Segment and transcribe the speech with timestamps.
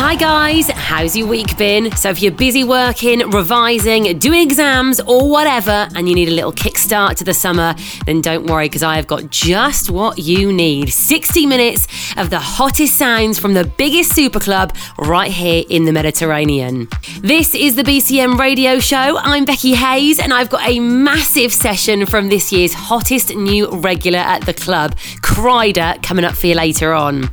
[0.00, 1.90] Hi guys, how's your week been?
[1.96, 6.52] So, if you're busy working, revising, doing exams, or whatever, and you need a little
[6.52, 7.74] kickstart to the summer,
[8.06, 12.38] then don't worry because I have got just what you need 60 minutes of the
[12.38, 16.86] hottest sounds from the biggest super club right here in the Mediterranean.
[17.20, 19.18] This is the BCM radio show.
[19.18, 24.20] I'm Becky Hayes, and I've got a massive session from this year's hottest new regular
[24.20, 27.30] at the club, Kryder, coming up for you later on.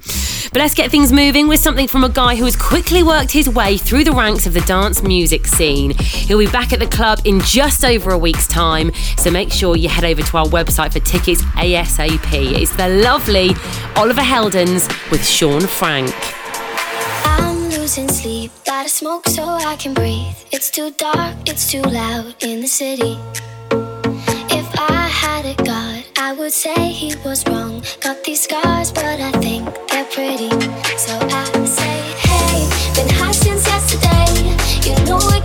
[0.55, 3.77] But let's get things moving with something from a guy who quickly worked his way
[3.77, 5.92] through the ranks of the dance music scene.
[6.00, 9.75] He'll be back at the club in just over a week's time, so make sure
[9.75, 12.34] you head over to our website for tickets ASAP.
[12.34, 13.52] It's the lovely
[13.95, 16.14] Oliver Heldens with Shaun Frank.
[17.25, 20.36] I'm losing sleep, gotta smoke so I can breathe.
[20.52, 23.17] It's too dark, it's too loud in the city.
[24.52, 27.84] If I had a god, I would say he was wrong.
[28.02, 30.50] Got these scars, but I think they're pretty.
[30.97, 31.55] So I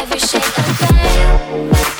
[0.00, 1.99] every shade of gray.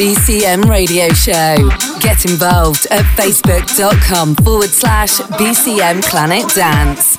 [0.00, 1.68] BCM Radio Show.
[2.00, 7.09] Get involved at facebook.com forward slash BCM Planet Dance.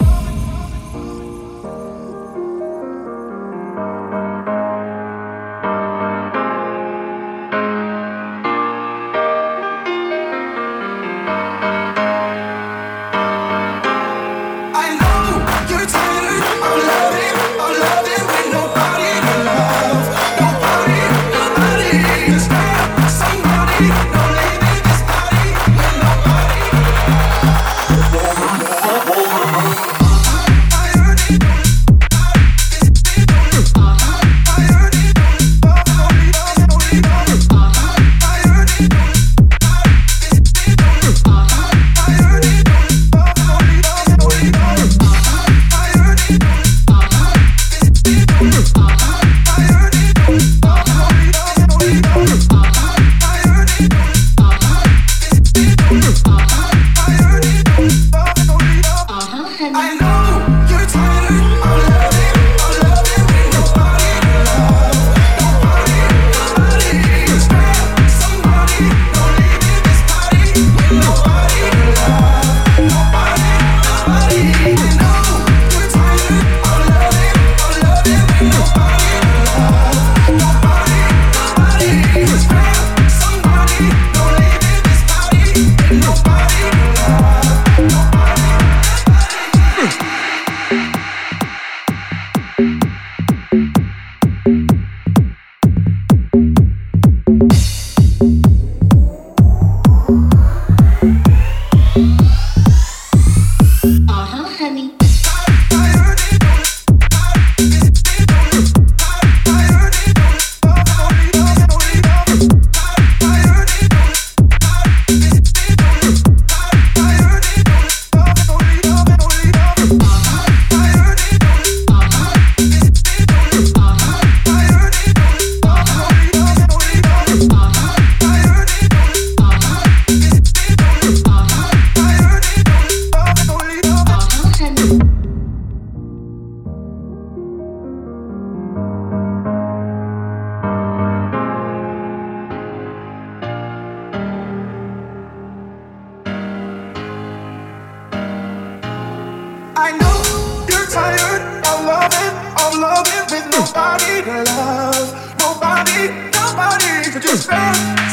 [149.84, 150.22] I know
[150.70, 155.10] you're tired of loving, of loving with nobody to love.
[155.42, 157.10] Nobody, nobody.
[157.10, 157.34] You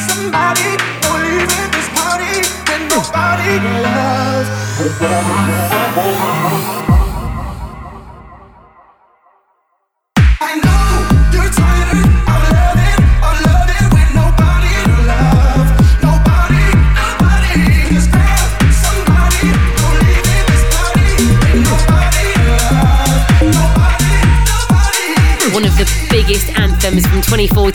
[0.09, 0.81] somebody?
[1.13, 3.73] Leaving this party with nobody to
[6.89, 6.98] love.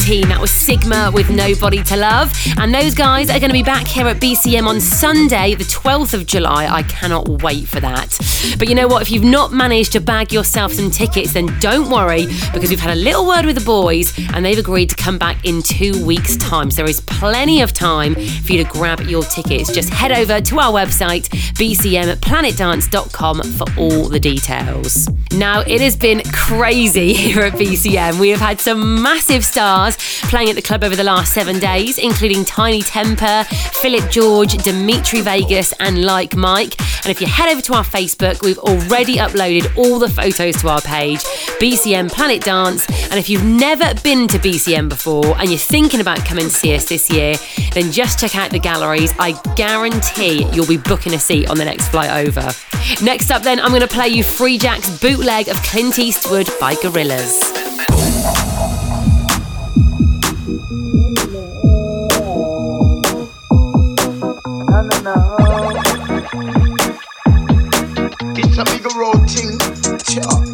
[0.05, 0.29] 2014.
[0.29, 2.32] That was Sigma with Nobody to Love.
[2.59, 6.15] And those guys are going to be back here at BCM on Sunday, the 12th
[6.15, 6.67] of July.
[6.67, 8.19] I cannot wait for that.
[8.59, 9.03] But you know what?
[9.03, 12.97] If you've not managed to bag yourself some tickets, then don't worry because we've had
[12.97, 16.37] a little word with the boys and they've agreed to come back in two weeks'
[16.38, 16.73] time.
[16.73, 19.73] So there is plenty of time for you to grab your tickets.
[19.73, 25.09] Just head over to our website, bcmplanetdance.com, for all the details.
[25.33, 28.19] Now, it has been crazy here at BCM.
[28.19, 29.97] We have had some massive stars
[30.28, 35.21] playing at the club over the last seven days, including Tinie Tempah, Philip George, Dimitri
[35.21, 36.75] Vegas, and Like Mike.
[37.04, 40.68] And if you head over to our Facebook, we've already uploaded all the photos to
[40.68, 41.21] our page,
[41.61, 42.88] BCM Planet Dance.
[43.11, 46.75] And if you've never been to BCM before and you're thinking about coming to see
[46.75, 47.37] us this year,
[47.73, 49.12] then just check out the galleries.
[49.18, 52.50] I guarantee you'll be booking a seat on the next flight over.
[53.02, 56.75] Next up, then, I'm going to play you Free Jack's bootleg of Clint Eastwood by
[56.75, 58.44] Gorillaz.
[64.75, 65.37] This no.
[68.37, 70.53] It's a big road thing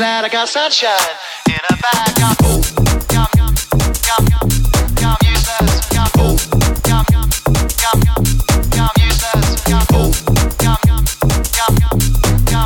[0.00, 0.96] Glad I got sunshine
[1.46, 2.16] in a bag.
[2.24, 2.32] I'm,
[5.28, 5.92] useless.
[8.80, 9.60] Useless.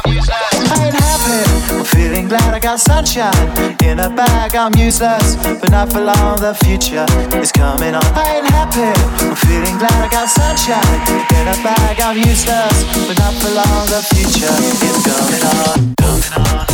[0.06, 0.54] Useless.
[0.70, 1.74] I ain't happy.
[1.74, 3.34] I'm feeling glad I got sunshine
[3.82, 4.54] in a bag.
[4.54, 6.38] I'm useless, but not for long.
[6.38, 7.04] The future
[7.42, 8.04] is coming on.
[8.14, 8.94] I ain't happy.
[9.26, 11.00] I'm feeling glad I got sunshine
[11.34, 12.00] in a bag.
[12.00, 13.86] I'm useless, but not for long.
[13.90, 14.54] The future
[14.86, 15.94] is coming on.
[15.98, 16.73] Coming on.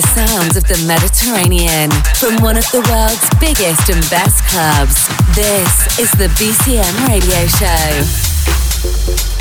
[0.00, 5.06] sounds of the Mediterranean from one of the world's biggest and best clubs.
[5.34, 9.35] This is the BCM Radio Show.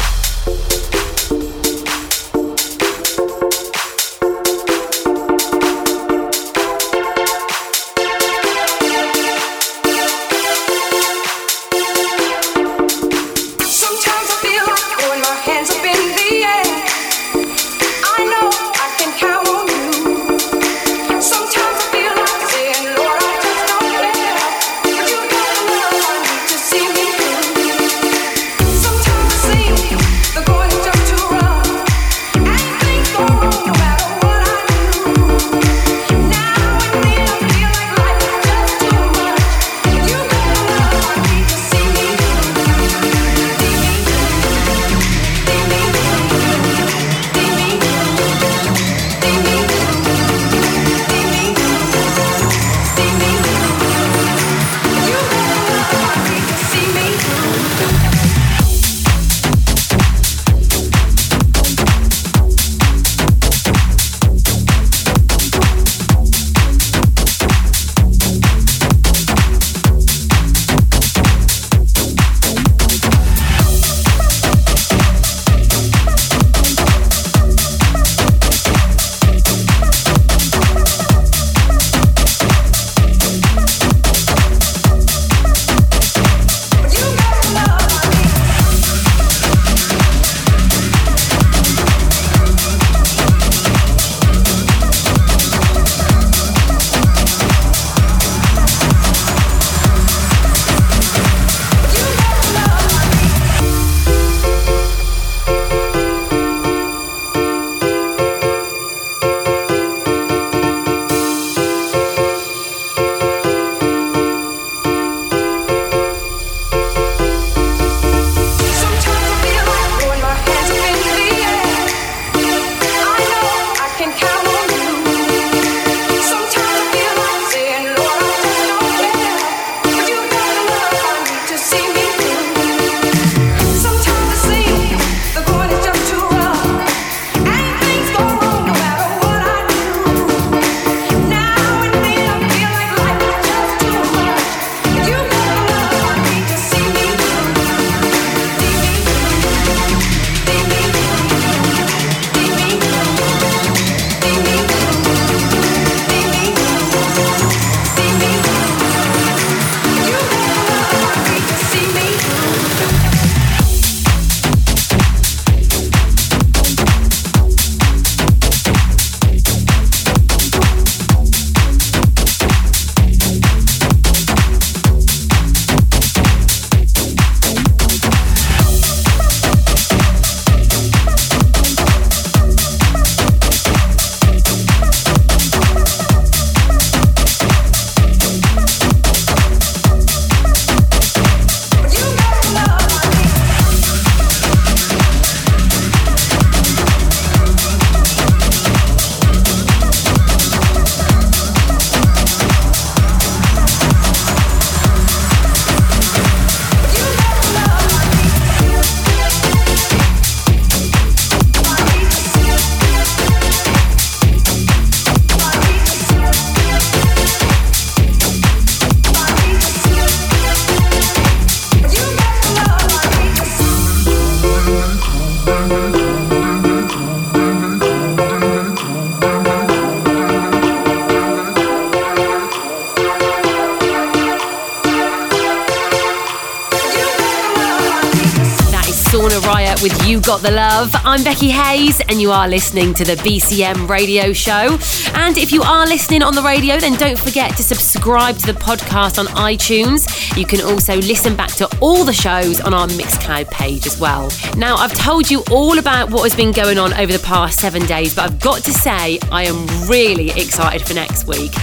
[241.16, 244.78] I'm Becky Hayes, and you are listening to the BCM radio show.
[245.14, 248.60] And if you are listening on the radio, then don't forget to subscribe to the
[248.60, 250.36] podcast on iTunes.
[250.36, 254.30] You can also listen back to all the shows on our Mixcloud page as well.
[254.58, 257.86] Now, I've told you all about what has been going on over the past seven
[257.86, 261.54] days, but I've got to say, I am really excited for next week.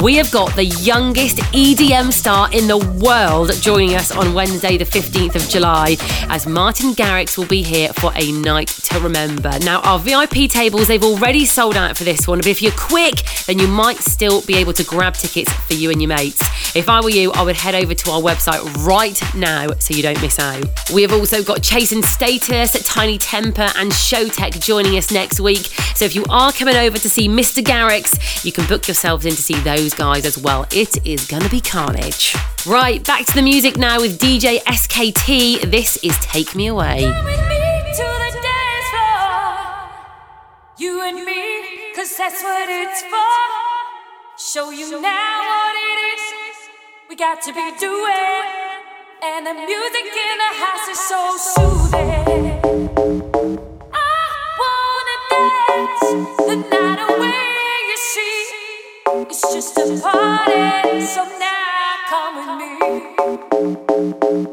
[0.00, 4.86] We have got the youngest EDM star in the world joining us on Wednesday, the
[4.86, 5.98] 15th of July,
[6.30, 9.52] as Martin Garrix will be here for a night to remember.
[9.60, 13.22] Now, our VIP tables, they've already sold out for this one, but if you're quick,
[13.46, 16.40] then you might still be able to grab tickets for you and your mates.
[16.74, 20.02] If I were you, I would head over to our website right now so you
[20.02, 20.64] don't miss out.
[20.92, 25.66] We have also got Chasing Status, Tinie Tempah, and Showtek joining us next week.
[25.94, 27.62] So if you are coming over to see Mr.
[27.62, 30.66] Garrix, you can book yourselves in to see those guys as well.
[30.72, 32.34] It is gonna be carnage.
[32.66, 35.70] Right, back to the music now with DJ SKT.
[35.70, 37.12] This is Take Me Away.
[40.82, 43.38] You and me, cause that's what it's for.
[44.36, 46.22] Show you now what it is
[47.08, 48.42] we got to be doing.
[49.22, 52.10] And the music in the house is so soothing.
[53.94, 54.26] I
[54.60, 56.02] wanna dance
[56.48, 57.46] the night away,
[57.90, 58.36] you see.
[59.30, 62.50] It's just a party, so now come with
[64.46, 64.51] me.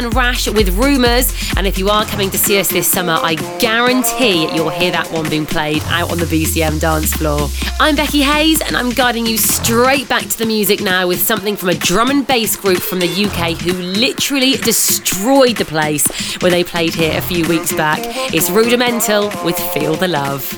[0.00, 1.34] And Rash with Rumours.
[1.56, 5.10] And if you are coming to see us this summer, I guarantee you'll hear that
[5.12, 7.48] one being played out on the BCM dance floor.
[7.78, 11.54] I'm Becky Hayes, and I'm guiding you straight back to the music now with something
[11.54, 16.06] from a drum and bass group from the UK who literally destroyed the place
[16.40, 18.00] when they played here a few weeks back.
[18.32, 20.48] It's Rudimental with Feel the Love.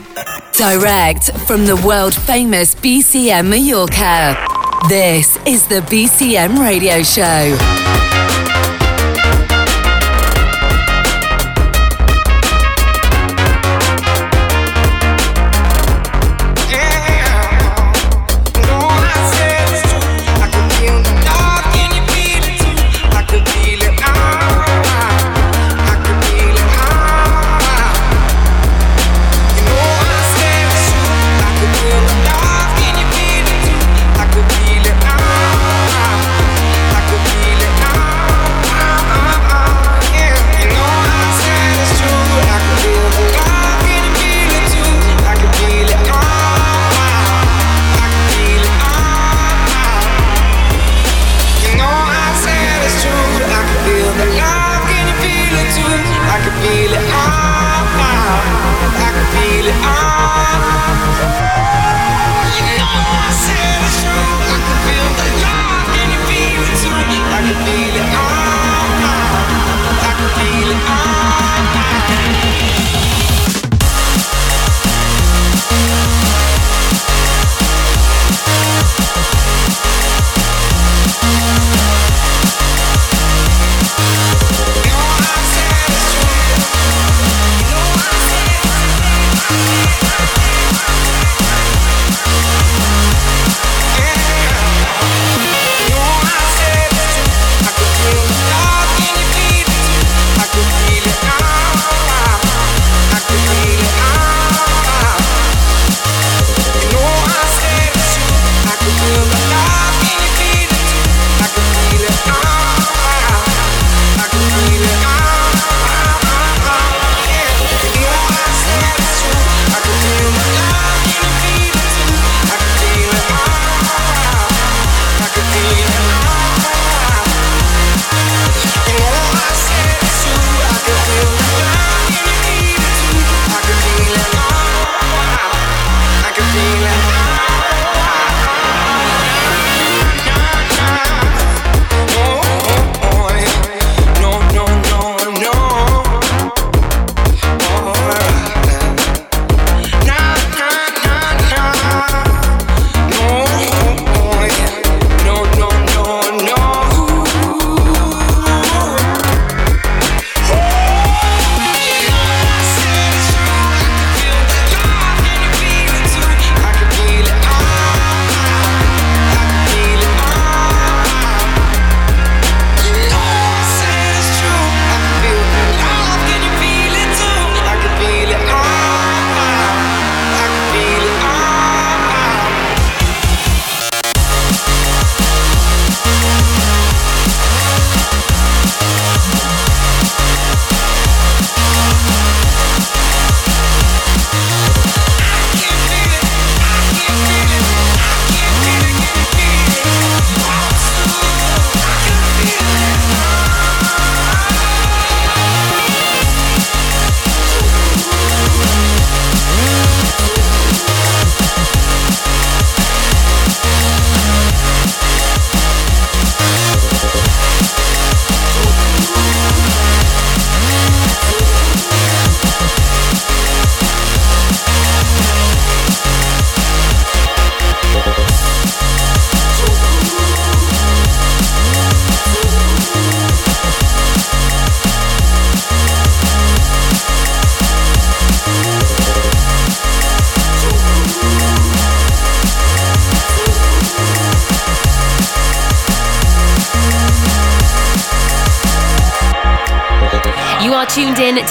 [0.53, 4.37] Direct from the world famous BCM Mallorca.
[4.89, 8.42] This is the BCM Radio Show.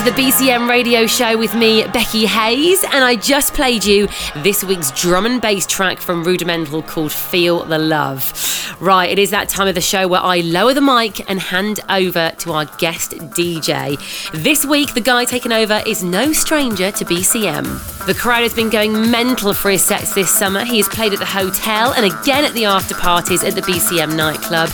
[0.04, 4.64] To the BCM radio show with me, Becky Hayes, and I just played you this
[4.64, 8.34] week's drum and bass track from Rudimental called Feel the Love.
[8.80, 11.82] Right, it is that time of the show where I lower the mic and hand
[11.90, 14.00] over to our guest DJ.
[14.32, 18.06] This week, the guy taking over is no stranger to BCM.
[18.08, 20.66] The crowd has been going mental for his sets this summer.
[20.66, 24.16] He has played at the hotel and again at the after parties at the BCM
[24.16, 24.70] nightclub.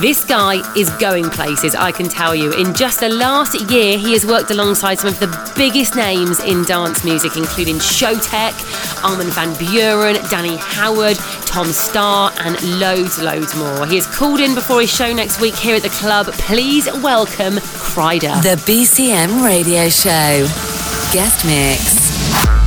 [0.00, 2.54] This guy is going places, I can tell you.
[2.54, 6.62] In just the last year, he has worked alongside some of the biggest names in
[6.62, 8.54] dance music, including Showtek,
[9.02, 13.84] Armin van Buuren, Danny Howard, Tom Staar, and loads, loads more.
[13.84, 16.26] He is called in before his show next week here at the club.
[16.34, 18.40] Please welcome Kryder.
[18.44, 20.46] The BCM Radio Show.
[21.12, 22.59] Guest Mix.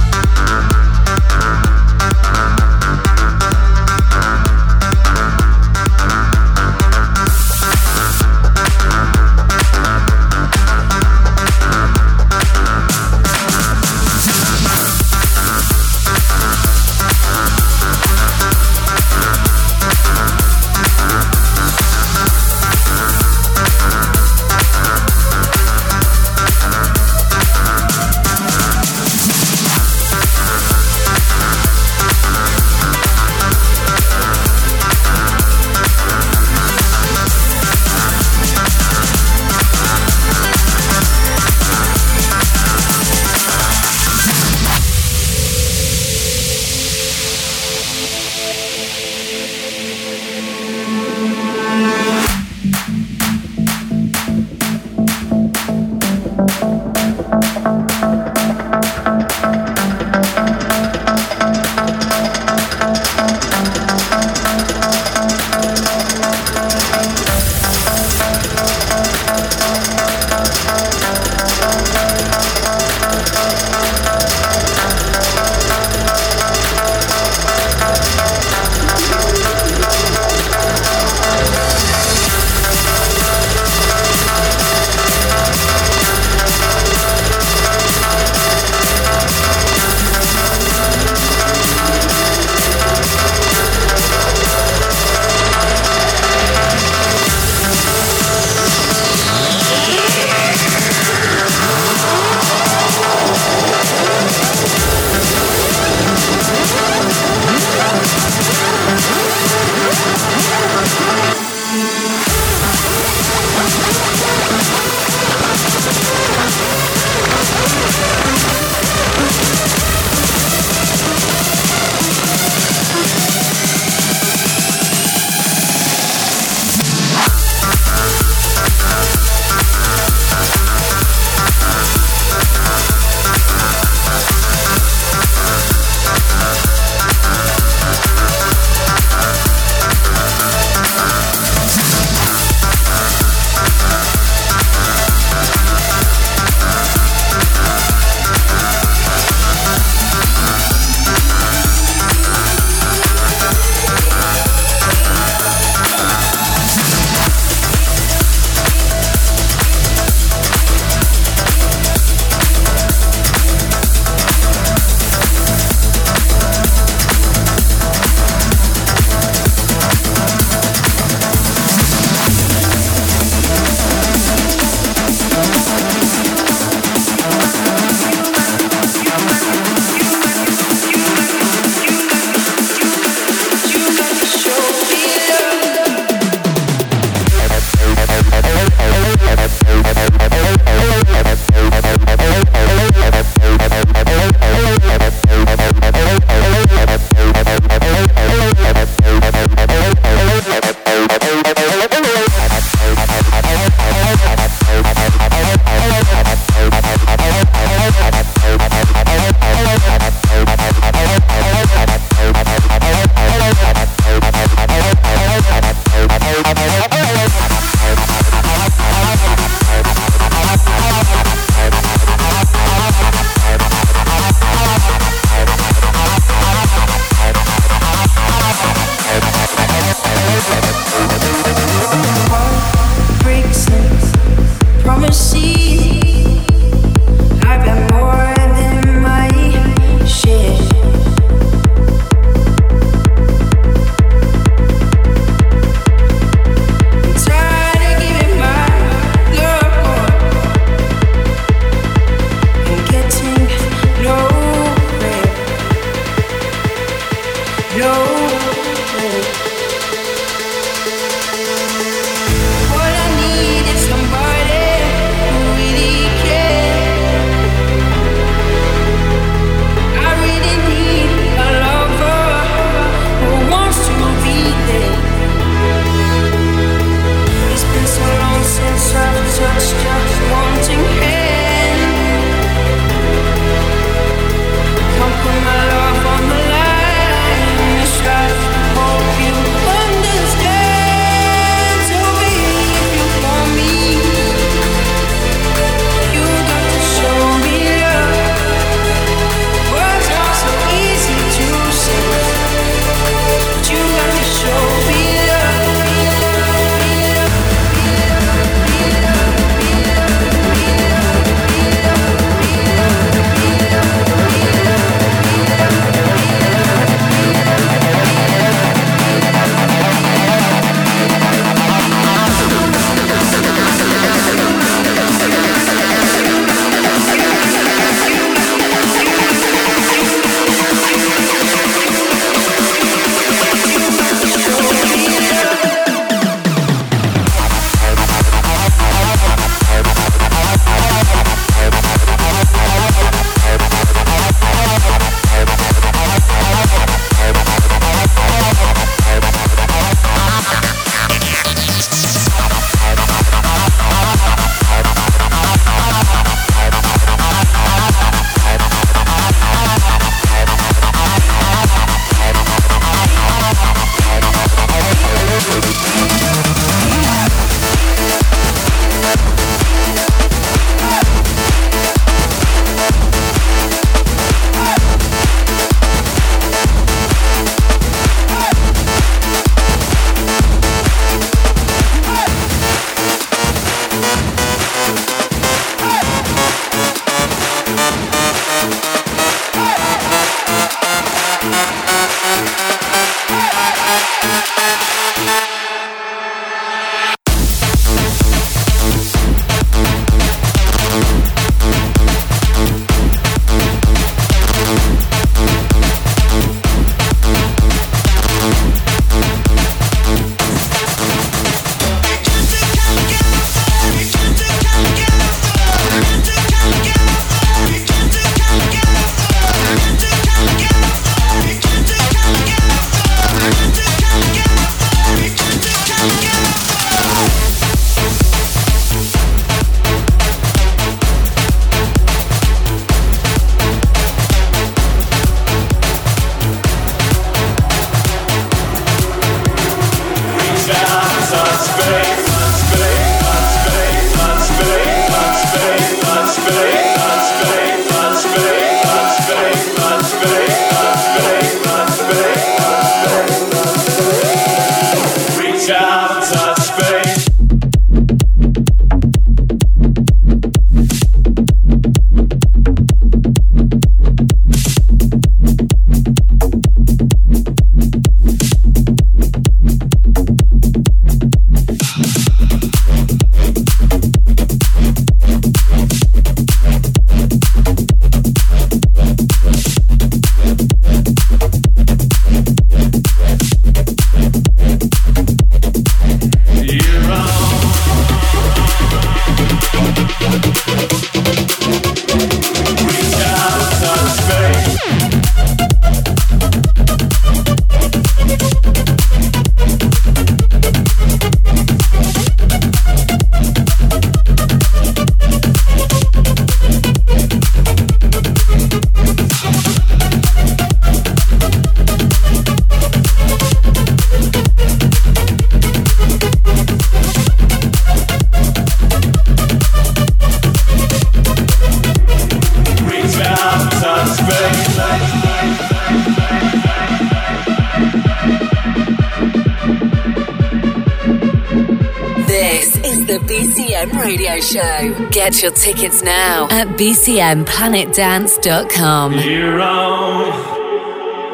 [535.63, 539.13] Tickets now at bcmplanetdance.com.
[539.13, 540.31] Your own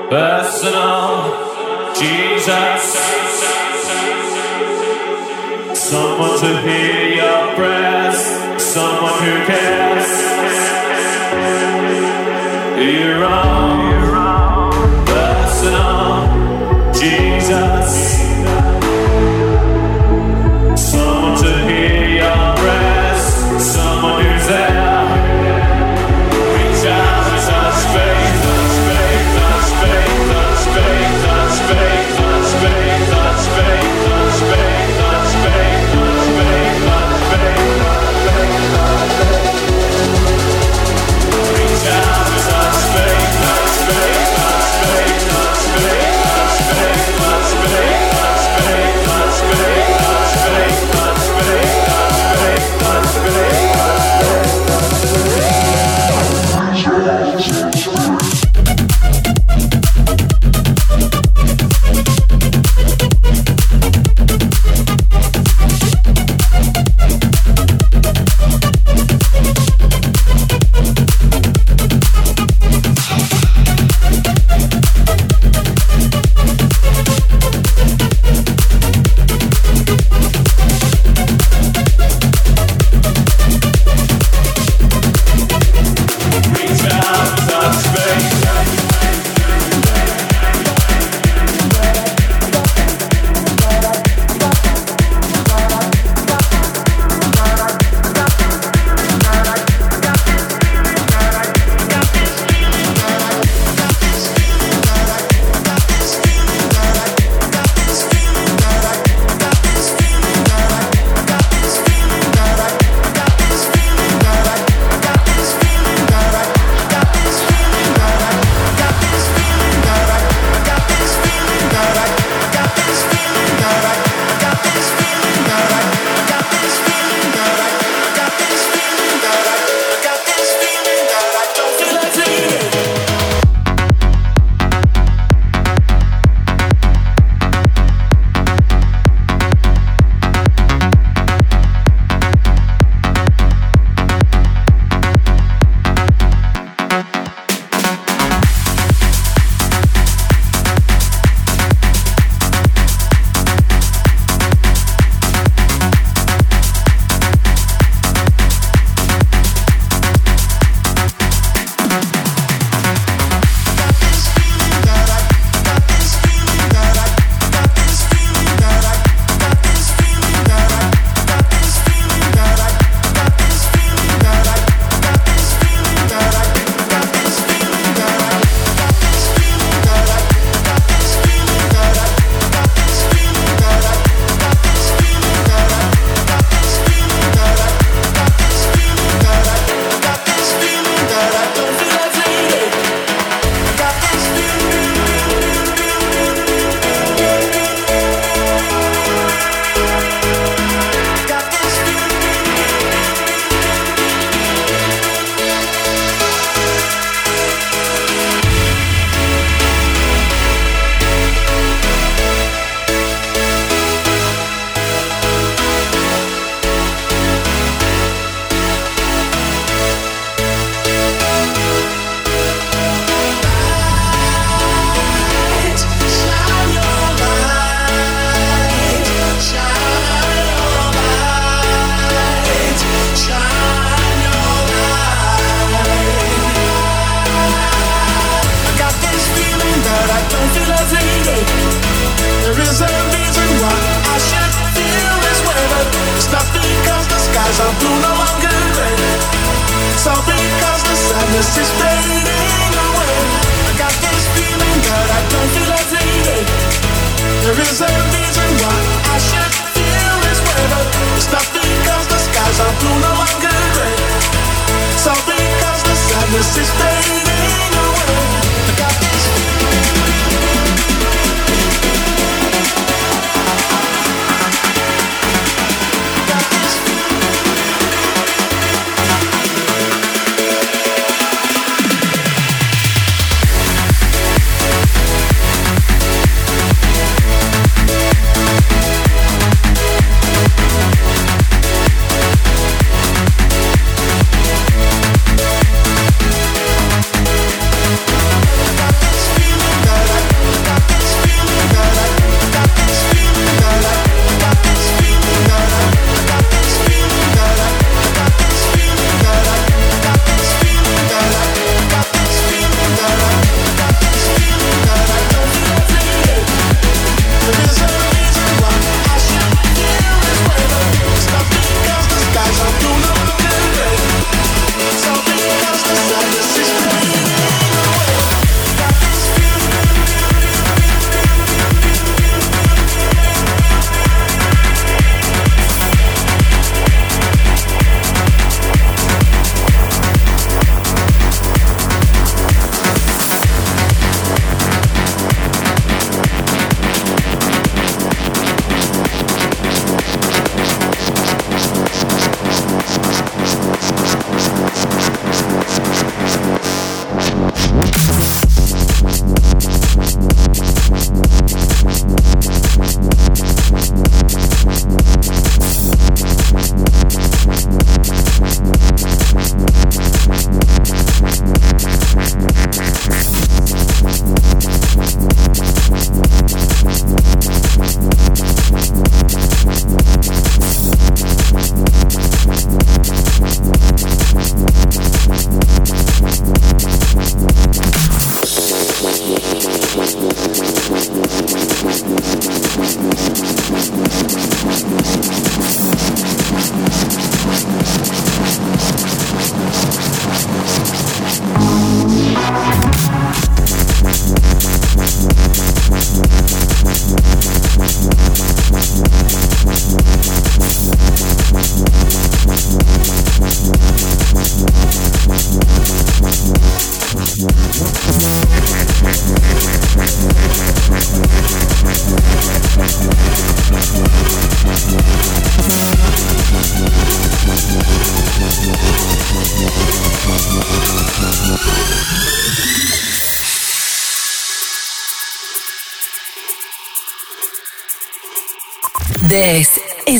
[0.07, 1.33] personal
[1.95, 2.83] Jesus.
[5.73, 8.17] Someone to hear your prayers,
[8.61, 10.07] someone who cares.
[12.77, 13.58] Your own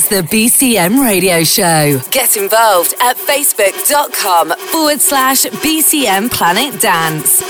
[0.09, 1.99] the BCM radio show.
[2.09, 7.43] Get involved at facebook.com forward slash BCM Planet Dance.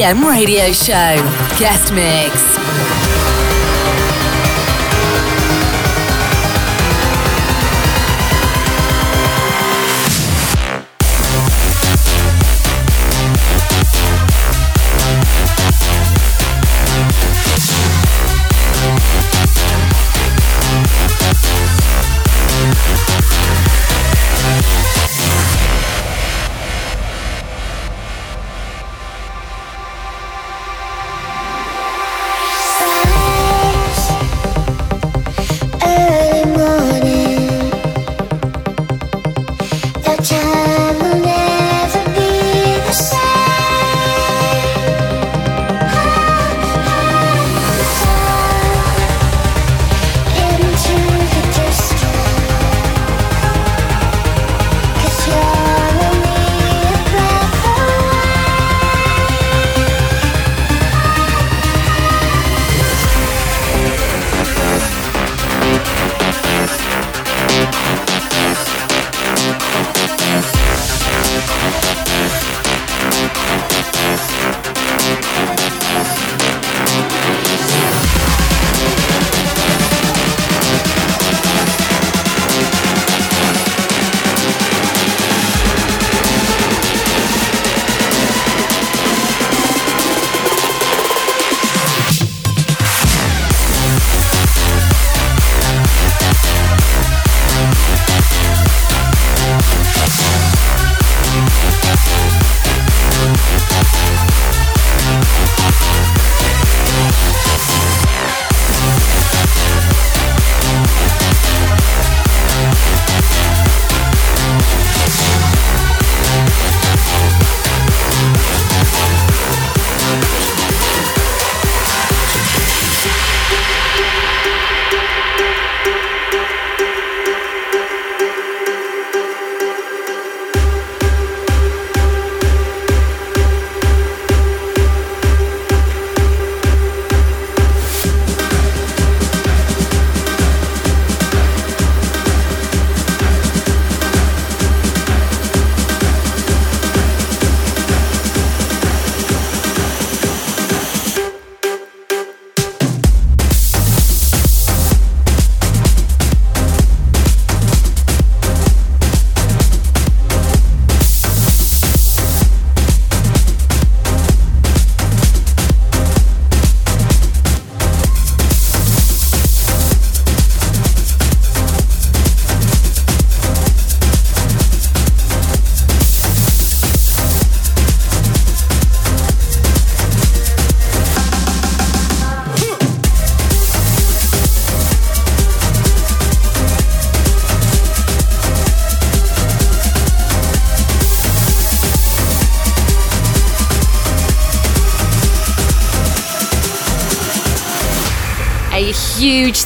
[0.00, 1.14] BCM Radio Show.
[1.58, 2.59] Guest Mix.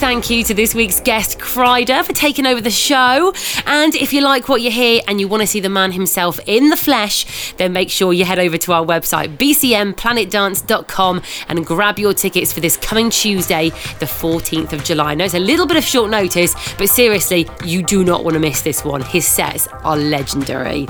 [0.04, 3.32] Thank you to this week's guest, Kryder, for taking over the show.
[3.64, 6.40] And if you like what you hear and you want to see the man himself
[6.46, 12.00] in the flesh, then make sure you head over to our website, bcmplanetdance.com, and grab
[12.00, 15.14] your tickets for this coming Tuesday, the 14th of July.
[15.14, 18.40] Now, it's a little bit of short notice, but seriously, you do not want to
[18.40, 19.02] miss this one.
[19.02, 20.88] His sets are legendary.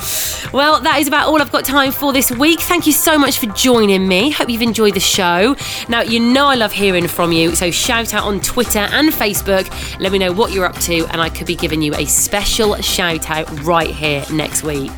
[0.50, 2.60] Well, that is about all I've got time for this week.
[2.60, 4.30] Thank you so much for joining me.
[4.30, 5.56] Hope you've enjoyed the show.
[5.90, 9.68] Now, you know I love hearing from you, so shout out on Twitter and Facebook.
[10.00, 12.76] Let me know what you're up to, and I could be giving you a special
[12.76, 14.92] shout out right here next week.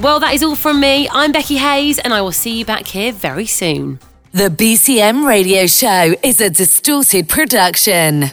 [0.00, 1.08] Well, that is all from me.
[1.10, 4.00] I'm Becky Hayes, and I will see you back here very soon.
[4.32, 8.30] The BCM Radio Show is a distorted production.